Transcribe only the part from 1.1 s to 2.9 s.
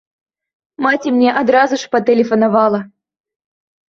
мне адразу ж патэлефанавала!